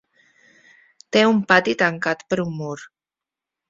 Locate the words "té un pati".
1.17-1.79